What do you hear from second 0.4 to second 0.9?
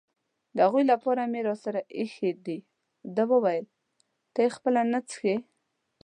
د هغوی